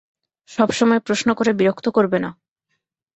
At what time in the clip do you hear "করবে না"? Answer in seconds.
1.89-2.29